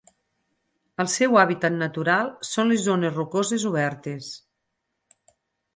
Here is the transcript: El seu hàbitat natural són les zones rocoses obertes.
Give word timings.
El 1.03 1.09
seu 1.15 1.37
hàbitat 1.41 1.75
natural 1.83 2.33
són 2.53 2.73
les 2.73 2.83
zones 2.89 3.15
rocoses 3.21 3.69
obertes. 3.73 4.33